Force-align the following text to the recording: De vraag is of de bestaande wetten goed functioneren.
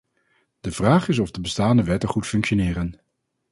De 0.61 0.71
vraag 0.71 1.07
is 1.07 1.19
of 1.19 1.31
de 1.31 1.41
bestaande 1.41 1.83
wetten 1.83 2.09
goed 2.09 2.27
functioneren. 2.27 2.99